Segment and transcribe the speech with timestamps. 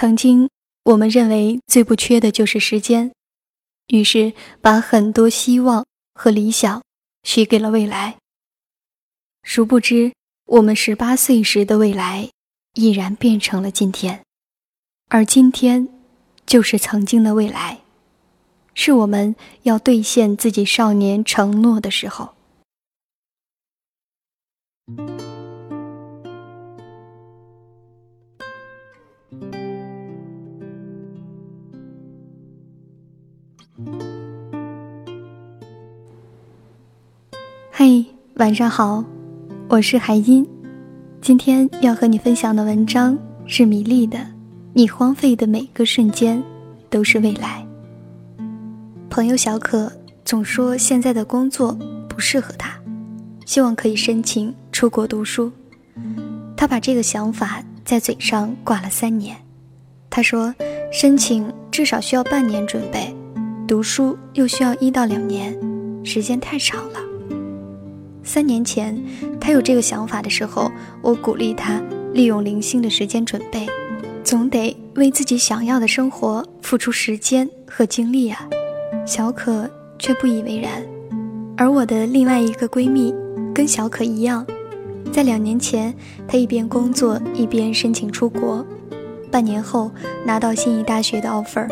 [0.00, 0.48] 曾经，
[0.84, 3.10] 我们认为最不缺的就是时间，
[3.88, 6.84] 于是把很多希望和理想
[7.24, 8.16] 许给了未来。
[9.42, 10.12] 殊不知，
[10.44, 12.30] 我们十八岁时的未来，
[12.74, 14.22] 已然变成了今天，
[15.08, 15.88] 而今天，
[16.46, 17.80] 就是曾经的未来，
[18.74, 22.36] 是我们要兑现自己少年承诺的时候。
[38.38, 39.04] 晚上好，
[39.68, 40.48] 我是海音。
[41.20, 44.16] 今天要和你分享的文章是米粒的
[44.72, 46.40] 《你荒废的每个瞬间
[46.88, 47.66] 都是未来》。
[49.10, 49.90] 朋友小可
[50.24, 51.76] 总说现在的工作
[52.08, 52.78] 不适合他，
[53.44, 55.50] 希望可以申请出国读书。
[56.56, 59.36] 他把这个想法在嘴上挂了三年。
[60.08, 60.54] 他说，
[60.92, 63.12] 申请至少需要半年准备，
[63.66, 65.58] 读书又需要一到两年，
[66.04, 67.00] 时间太长了。
[68.28, 68.94] 三年前，
[69.40, 73.66] 他有这个想法的时候，我鼓励他利用零星的时间准备，
[74.22, 78.46] 总得为自己想要的生活付出时间和精力啊。
[79.06, 80.84] 小可却不以为然，
[81.56, 83.14] 而我的另外一个闺蜜
[83.54, 84.46] 跟小可一样，
[85.10, 85.94] 在两年前，
[86.28, 88.62] 她一边工作一边申请出国，
[89.30, 89.90] 半年后
[90.26, 91.66] 拿到心仪大学的 offer，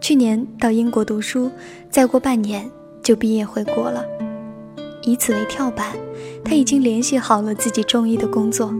[0.00, 1.48] 去年到英国读书，
[1.88, 2.68] 再过半年
[3.00, 4.04] 就毕业回国了。
[5.08, 5.96] 以此为跳板，
[6.44, 8.74] 他已经联系好了自己中意的工作。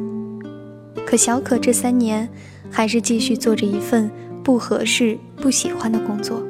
[1.07, 2.29] 可小可这三年
[2.71, 4.11] 还是继续做着一份
[4.45, 6.43] 不合适、不喜欢的工作，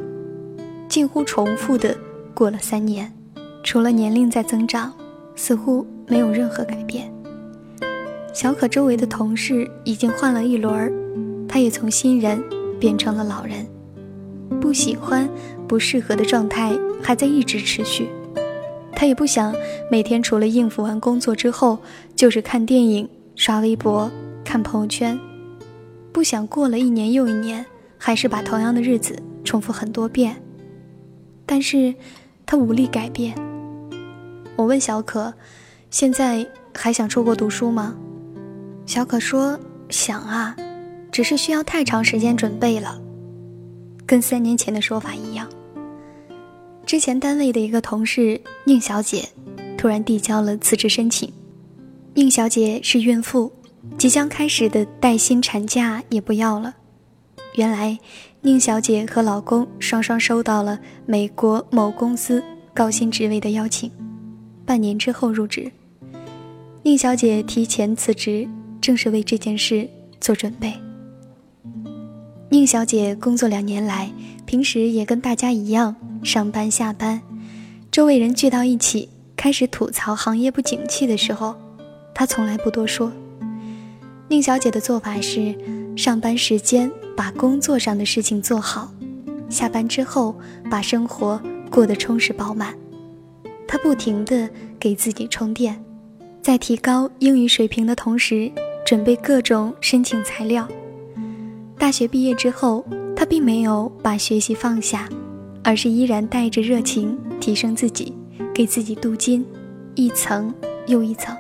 [0.88, 1.96] 近乎重复的
[2.34, 3.12] 过了三年，
[3.62, 4.92] 除了年龄在增长，
[5.36, 7.08] 似乎没有任何改变。
[8.34, 10.92] 小可周围的同事已经换了一轮，
[11.46, 12.42] 他也从新人
[12.80, 13.64] 变成了老人，
[14.60, 15.28] 不喜欢、
[15.68, 18.08] 不适合的状态还在一直持续。
[18.98, 19.54] 他也不想
[19.88, 21.78] 每天除了应付完工作之后，
[22.17, 24.11] 就是看电影、刷微博、
[24.45, 25.17] 看朋友圈，
[26.11, 27.64] 不想过了一年又一年，
[27.96, 30.34] 还是把同样的日子重复很多遍。
[31.46, 31.95] 但是，
[32.45, 33.36] 他无力改变。
[34.56, 35.33] 我问小可
[35.92, 36.44] ：“现在
[36.74, 37.94] 还想出国读书吗？”
[38.84, 39.56] 小可说
[39.90, 40.56] ：“想啊，
[41.12, 43.00] 只是需要太长时间准备了，
[44.05, 45.48] 跟三年前的说法一样。”
[46.88, 49.28] 之前单位的一个同事宁小姐，
[49.76, 51.30] 突然递交了辞职申请。
[52.14, 53.52] 宁小姐是孕妇，
[53.98, 56.74] 即将开始的带薪产假也不要了。
[57.56, 57.98] 原来，
[58.40, 63.90] 宁小姐和老公双双收到了美国某公司高薪职位的邀请，
[64.64, 65.70] 半年之后入职。
[66.82, 68.48] 宁小姐提前辞职，
[68.80, 69.86] 正是为这件事
[70.22, 70.72] 做准备。
[72.48, 74.10] 宁小姐工作两年来，
[74.46, 75.94] 平时也跟大家一样。
[76.23, 77.23] 上班下班，
[77.90, 81.55] 周围人聚到一起开始吐槽行业不景气的时候，
[82.14, 83.11] 他从来不多说。
[84.29, 85.56] 宁小姐的做法是，
[85.96, 88.92] 上班时间把工作上的事情做好，
[89.48, 90.36] 下班之后
[90.70, 91.40] 把生活
[91.70, 92.74] 过得充实饱满。
[93.67, 94.48] 她不停地
[94.79, 95.83] 给自己充电，
[96.42, 98.50] 在提高英语水平的同时，
[98.85, 100.68] 准备各种申请材料。
[101.79, 102.85] 大学毕业之后，
[103.17, 105.08] 她并没有把学习放下。
[105.63, 108.13] 而是依然带着热情提升自己，
[108.55, 109.45] 给自己镀金，
[109.95, 110.55] 一层
[110.86, 111.36] 又一层。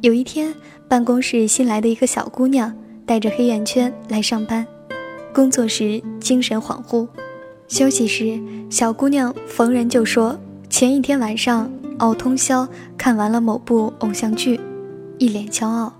[0.00, 0.52] 有一天，
[0.88, 2.74] 办公室新来的一个小姑娘
[3.06, 4.66] 带着黑眼圈来上班，
[5.32, 7.06] 工作时精神恍惚，
[7.68, 12.66] 休息时小姑娘逢人就说前一天晚上熬通宵
[12.98, 14.58] 看完了某部偶像剧，
[15.18, 15.92] 一脸骄傲。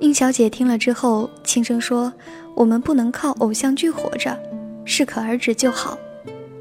[0.00, 2.12] 宁小姐听了之后轻声说
[2.56, 4.38] ：“我们不能靠偶像剧活着。”
[4.86, 5.98] 适可而止就好。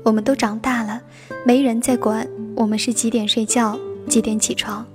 [0.03, 1.01] 我们都长大了，
[1.45, 4.85] 没人再管我们是几点睡觉、几点起床，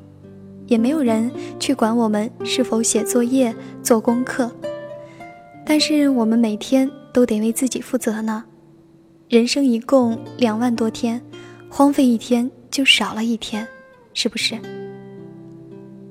[0.67, 4.51] 也没有人去管我们是否写作业、做功课。
[5.65, 8.45] 但是我们每天都得为自己负责呢。
[9.29, 11.23] 人生一共两万多天，
[11.69, 13.67] 荒废一天就少了一天，
[14.13, 14.59] 是不是？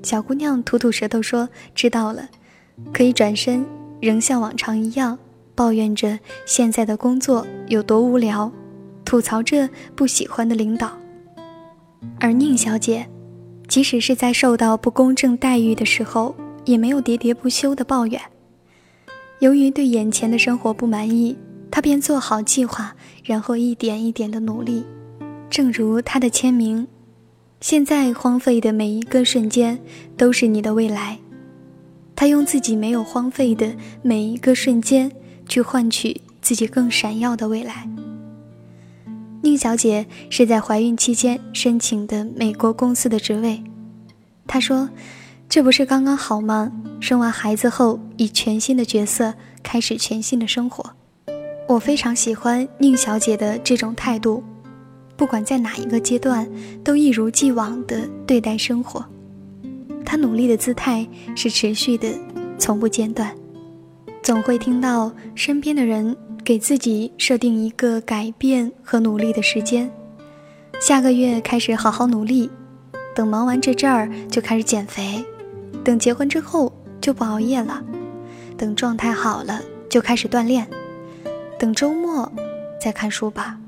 [0.02, 2.28] 小姑娘吐吐舌头说：“知道了。”
[2.92, 3.66] 可以转身，
[4.00, 5.18] 仍像往常一样。
[5.60, 8.50] 抱怨着现在的工作有多无聊，
[9.04, 10.90] 吐槽着不喜欢的领导。
[12.18, 13.06] 而宁小姐，
[13.68, 16.34] 即使是在受到不公正待遇的时候，
[16.64, 18.18] 也没有喋喋不休的抱怨。
[19.40, 21.36] 由于对眼前的生活不满意，
[21.70, 24.82] 她便做好计划，然后一点一点的努力。
[25.50, 26.88] 正如她的签名
[27.60, 29.78] ：“现在荒废的每一个瞬间，
[30.16, 31.18] 都是你的未来。”
[32.16, 35.10] 他用自己没有荒废的每一个瞬间，
[35.50, 37.86] 去换取自己更闪耀的未来。
[39.42, 43.60] 宁小姐是在怀孕期间申请的美国公司的职位，
[44.46, 44.88] 她说
[45.50, 46.70] ：“这不是刚刚好吗？
[47.00, 50.94] 生完孩子后，以全新的角色开始全新的生活。”
[51.66, 54.44] 我非常喜欢宁小姐的这种态度，
[55.16, 56.48] 不管在哪一个阶段，
[56.84, 59.04] 都一如既往地对待生活。
[60.04, 62.08] 她努力的姿态是持续的，
[62.58, 63.34] 从不间断。
[64.22, 66.16] 总会听到身边的人。
[66.42, 69.88] 给自己设定一个改变和努力的时间，
[70.80, 72.50] 下个月开始好好努力，
[73.14, 75.22] 等忙完这阵儿就开始减肥，
[75.84, 77.84] 等结婚之后就不熬夜了，
[78.56, 80.66] 等状态好了就开始锻炼，
[81.58, 82.32] 等周末
[82.80, 83.58] 再看书吧。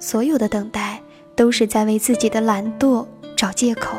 [0.00, 1.00] 所有的等待
[1.36, 3.06] 都是在为自己的懒惰
[3.36, 3.98] 找借口，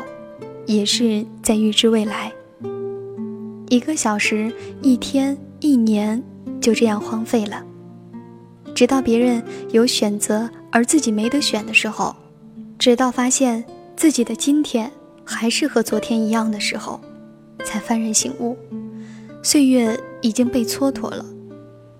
[0.66, 2.32] 也是在预知未来。
[3.70, 4.52] 一个小时，
[4.82, 6.22] 一天，一年。
[6.60, 7.64] 就这样荒废了，
[8.74, 12.14] 直到别人有选择而自己没得选的时候，
[12.78, 13.64] 直到发现
[13.96, 14.90] 自己的今天
[15.24, 17.00] 还是和昨天一样的时候，
[17.64, 18.58] 才幡然醒悟，
[19.42, 21.24] 岁月已经被蹉跎了。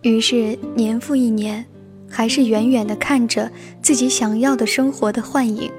[0.02, 1.64] 于是年复一年，
[2.06, 3.50] 还是远远地看着
[3.80, 5.70] 自己想要的生活的幻影，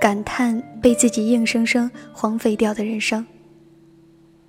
[0.00, 3.24] 感叹被自己硬生生荒废掉的人生。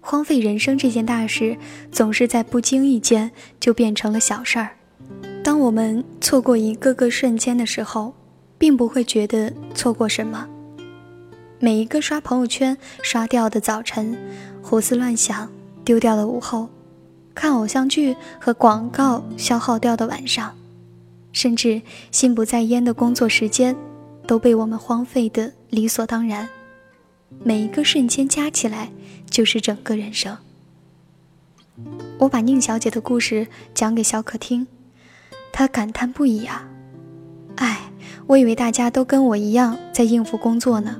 [0.01, 1.57] 荒废人生这件大事，
[1.91, 4.69] 总是在不经意间就变成了小事儿。
[5.43, 8.13] 当我们错过一个个瞬间的时候，
[8.57, 10.47] 并不会觉得错过什么。
[11.59, 14.17] 每一个刷朋友圈刷掉的早晨，
[14.61, 15.49] 胡思乱想
[15.83, 16.69] 丢掉的午后，
[17.35, 20.55] 看偶像剧和广告消耗掉的晚上，
[21.33, 21.81] 甚至
[22.11, 23.75] 心不在焉的工作时间，
[24.25, 26.47] 都被我们荒废的理所当然。
[27.43, 28.89] 每一个瞬间加起来。
[29.29, 30.35] 就是整个人生。
[32.17, 34.65] 我把宁小姐的故事讲给小可听，
[35.53, 36.67] 她感叹不已啊！
[37.57, 37.91] 哎，
[38.25, 40.99] 我以为大家都跟我一样在应付工作呢。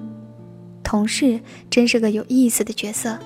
[0.84, 1.42] 同事
[1.72, 3.18] 真是个有意思的角色，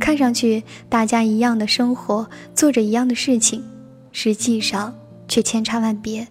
[0.00, 3.62] 看上去大家一样的生活，做着一样的事情，
[4.10, 4.92] 实际上
[5.28, 6.26] 却千差万别，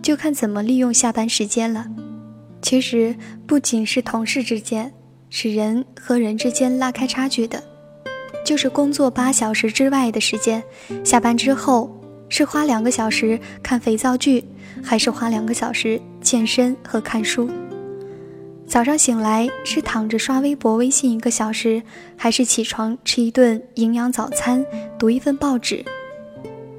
[0.00, 1.86] 就看怎么利用下班时间了。
[2.62, 3.16] 其实
[3.48, 4.94] 不仅是同事之间。
[5.30, 7.62] 使人和人之间拉开差距的，
[8.44, 10.62] 就是工作八小时之外的时间。
[11.04, 11.88] 下班之后
[12.28, 14.44] 是花两个小时看肥皂剧，
[14.82, 17.48] 还是花两个小时健身和看书？
[18.66, 21.80] 早上醒来是躺着刷微博、微信一个小时，
[22.16, 24.64] 还是起床吃一顿营养早餐、
[24.98, 25.84] 读一份报纸？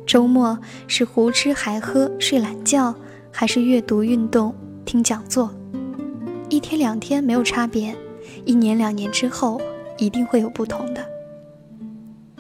[0.06, 2.94] 周末是胡吃海喝、睡懒觉，
[3.32, 4.54] 还是阅读、运动、
[4.84, 5.54] 听讲座？
[6.50, 7.96] 一天两天没有差别。
[8.46, 9.62] 一年两年之后，
[9.98, 11.06] 一定会有不同的。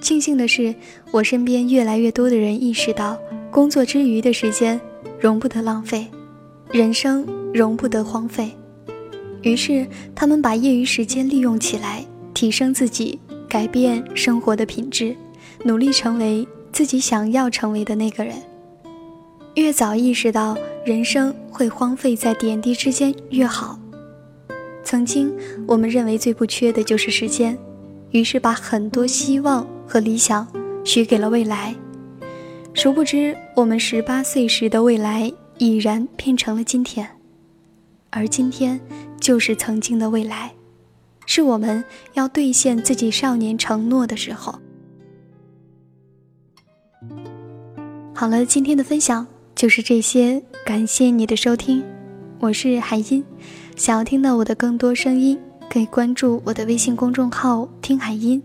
[0.02, 0.74] 庆幸的是，
[1.12, 3.18] 我身边越来越多的人意识到，
[3.52, 4.80] 工作之余的时间
[5.20, 6.08] 容不得浪费，
[6.72, 8.52] 人生容不得荒废。
[9.44, 12.04] 于是，他们把业余时间利用起来，
[12.34, 15.16] 提升自己，改变生活的品质，
[15.64, 18.36] 努力成为自己想要成为的那个人。
[19.56, 23.78] 越早意识到人生会荒废在点滴之间，越好。
[24.84, 25.34] 曾经，
[25.68, 27.58] 我们认为最不缺的就是时间，
[28.12, 30.48] 于是把很多希望和理想
[30.84, 31.76] 许给了未来。
[32.74, 37.08] 殊不知，我们十八岁时的未来已然变成了今天，
[38.10, 38.80] 而今天
[39.20, 40.52] 就是曾经的未来，
[41.26, 44.58] 是我们要兑现自己少年承诺的时候。
[48.14, 51.84] 好了，今天的分享就是这些，感谢你的收听，
[52.40, 53.24] 我是海音。
[53.82, 55.36] 想要听到我的更多声音，
[55.68, 58.40] 可以关注我的微信公众号“听海音”，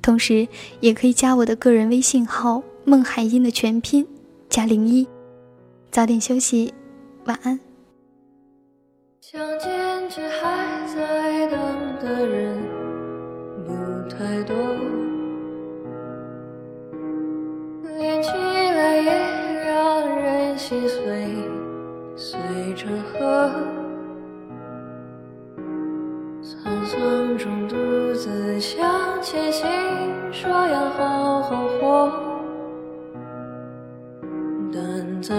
[0.00, 0.48] 同时
[0.80, 4.08] 也可以加我的个人微信号“孟海音”的全拼
[4.48, 5.06] 加零一。
[5.90, 6.72] 早点休息，
[7.26, 7.60] 晚安。
[9.20, 9.68] 相见
[10.08, 11.58] 却还在等
[12.00, 12.58] 的人
[13.66, 13.74] 不
[14.08, 14.56] 太多，
[17.98, 19.12] 连起来也
[19.66, 21.07] 让人心碎，碎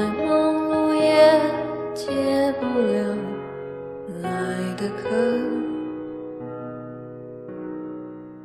[0.09, 0.27] 但再忙
[0.69, 1.39] 碌也
[1.93, 3.15] 解不了
[4.23, 4.27] 爱
[4.75, 5.03] 的渴。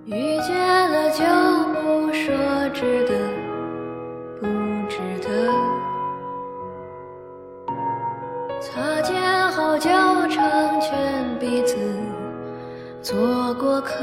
[0.04, 0.54] 遇见
[0.90, 1.24] 了就
[1.72, 2.34] 不说
[2.74, 3.12] 值得
[4.38, 4.46] 不
[4.88, 5.28] 值得，
[8.60, 9.14] 擦肩
[9.52, 9.88] 后就
[10.28, 11.76] 成全彼此。
[13.00, 13.94] 做过客，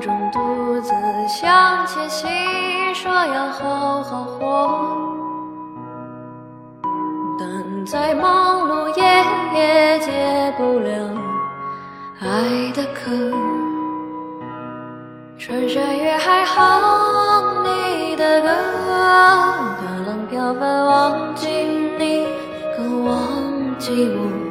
[0.00, 0.92] 中独自
[1.28, 2.26] 向前行，
[2.94, 4.96] 说要好好活。
[7.38, 9.02] 但再忙碌也
[9.54, 10.90] 也解不了
[12.20, 13.10] 爱的渴。
[15.38, 21.46] 穿山越海哼你的歌，大浪飘翻忘记
[21.98, 22.26] 你，
[22.76, 23.16] 更忘
[23.78, 24.49] 记我。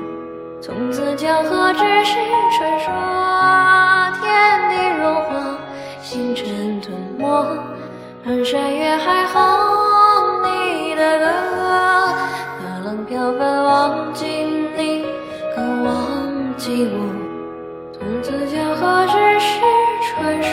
[0.61, 2.15] 从此江河只是
[2.57, 2.91] 传说，
[4.19, 5.57] 天地融化，
[6.01, 7.25] 星辰吞没，
[8.23, 9.37] 穿山月海哼
[10.43, 11.25] 你的歌，
[12.59, 14.25] 大浪飘翻忘记
[14.75, 15.05] 你，
[15.55, 15.95] 更忘
[16.57, 16.95] 记我。
[17.97, 19.61] 从此江河只是
[20.11, 20.51] 传说，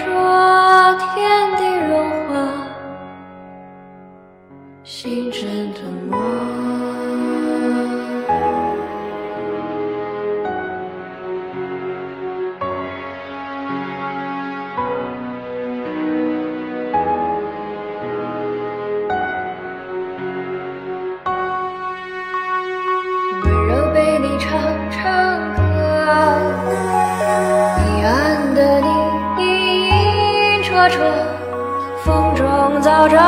[32.05, 33.19] 风中早照，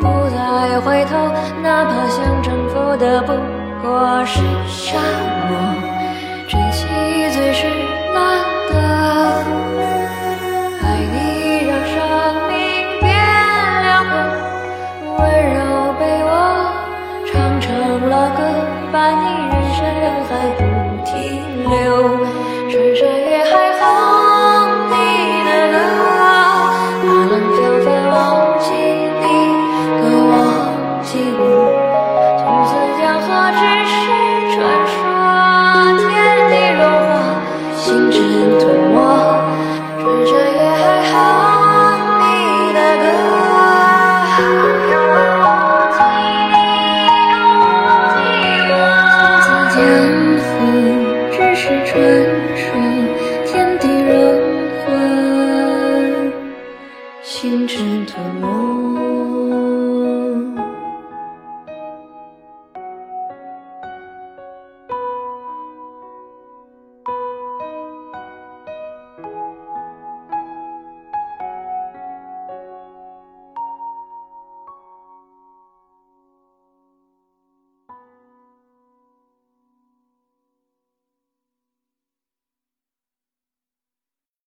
[0.00, 1.16] 不再回头，
[1.62, 3.32] 哪怕想征服的不
[3.82, 4.96] 过是沙
[5.48, 5.50] 漠。
[6.46, 6.86] 追起
[7.30, 7.66] 最是
[8.14, 8.16] 难
[8.68, 8.72] 得，
[10.82, 11.94] 爱你让生
[12.48, 12.52] 命
[13.00, 13.06] 变
[13.82, 14.12] 辽阔，
[15.18, 15.20] 温
[15.54, 15.58] 柔
[15.98, 16.30] 被我
[17.26, 17.66] 唱成
[18.08, 18.38] 了歌，
[18.92, 20.30] 伴你人生人海